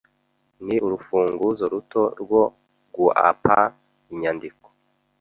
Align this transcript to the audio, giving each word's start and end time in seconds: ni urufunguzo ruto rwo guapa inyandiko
ni 0.65 0.75
urufunguzo 0.85 1.63
ruto 1.73 2.03
rwo 2.21 2.41
guapa 2.95 3.59
inyandiko 4.13 4.67